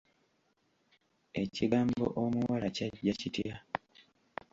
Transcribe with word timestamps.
Ekigambo 1.41 2.05
omuwala 2.23 2.67
kyajja 2.75 3.13
kitya? 3.19 3.55